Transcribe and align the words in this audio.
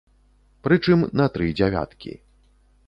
Прычым, 0.67 0.99
на 1.21 1.27
тры 1.37 1.53
дзявяткі. 1.61 2.19